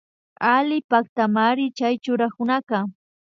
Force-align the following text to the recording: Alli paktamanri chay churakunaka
Alli 0.53 0.77
paktamanri 0.89 1.65
chay 1.77 1.95
churakunaka 2.03 2.79